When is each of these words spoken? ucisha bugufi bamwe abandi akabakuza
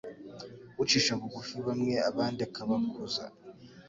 ucisha 0.83 1.11
bugufi 1.19 1.55
bamwe 1.67 1.93
abandi 2.09 2.41
akabakuza 2.47 3.23